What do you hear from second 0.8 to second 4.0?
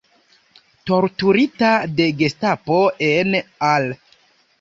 Torturita de gestapo en Al.